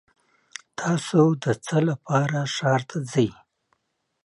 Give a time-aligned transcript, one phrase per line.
[0.79, 3.29] تاسو د څه لپاره ښار ته ځئ؟